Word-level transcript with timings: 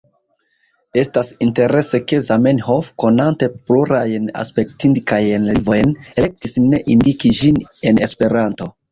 Estas 0.99 1.27
interese 1.47 1.97
ke 2.11 2.21
Zamenhof, 2.27 2.87
konante 3.03 3.49
plurajn 3.67 4.25
aspektindikajn 4.43 5.45
lingvojn, 5.49 5.91
elektis 6.23 6.57
ne 6.71 6.81
indiki 6.95 7.31
ĝin 7.41 7.61
en 7.91 8.01
Esperanto. 8.07 8.69